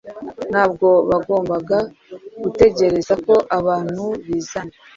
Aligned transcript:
Ntabwo 0.51 0.87
bagombaga 1.09 1.77
gutegereza 2.43 3.13
ko 3.25 3.33
abantu 3.57 4.05
bizana 4.25 4.73